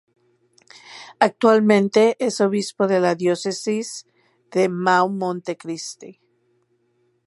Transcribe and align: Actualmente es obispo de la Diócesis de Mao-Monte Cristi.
Actualmente 1.19 2.15
es 2.17 2.41
obispo 2.41 2.87
de 2.87 2.99
la 2.99 3.13
Diócesis 3.13 4.07
de 4.49 4.67
Mao-Monte 4.67 5.57
Cristi. 5.59 6.19